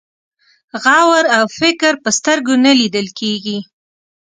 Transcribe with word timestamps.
غور 0.83 1.23
او 1.37 1.43
فکر 1.59 1.93
په 2.03 2.09
سترګو 2.17 2.53
نه 2.65 2.71
لیدل 2.79 3.07
کېږي. 3.19 3.57